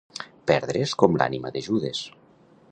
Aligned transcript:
Perdre's 0.51 0.95
com 1.03 1.19
l'ànima 1.21 1.53
de 1.57 1.65
Judes. 1.69 2.03